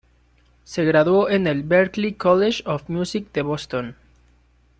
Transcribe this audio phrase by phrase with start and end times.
[0.63, 3.95] Se graduó en el Berklee College of Music de Boston.